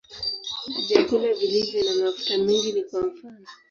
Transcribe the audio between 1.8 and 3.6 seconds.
na mafuta mengi ni kwa mfano.